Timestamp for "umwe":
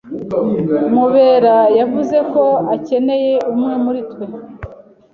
3.51-3.73